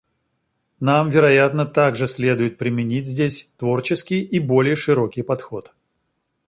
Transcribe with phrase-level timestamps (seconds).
[0.79, 5.75] Нам, вероятно, также следует применить здесь творческий и более широкий подход.